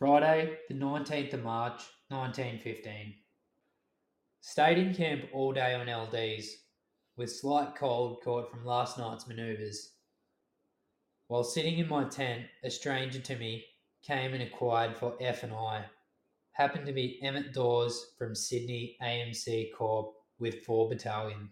[0.00, 3.16] Friday, the 19th of March, 1915.
[4.40, 6.46] Stayed in camp all day on LDs,
[7.18, 9.92] with slight cold caught from last night's manoeuvres.
[11.28, 13.62] While sitting in my tent, a stranger to me
[14.02, 15.84] came and inquired for F and I.
[16.52, 20.14] Happened to be Emmett Dawes from Sydney AMC Corp.
[20.38, 21.50] with 4 Battalion.